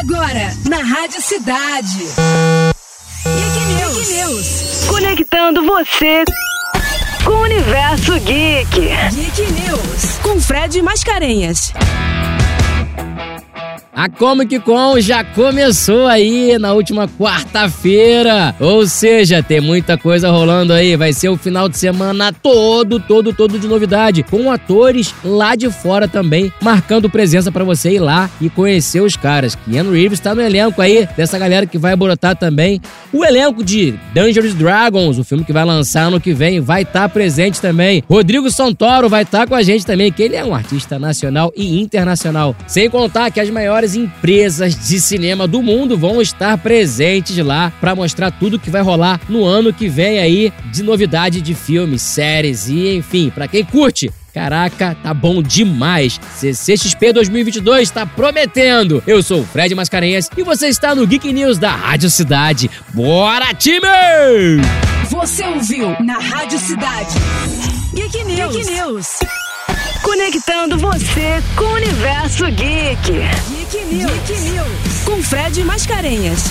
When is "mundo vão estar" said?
45.62-46.56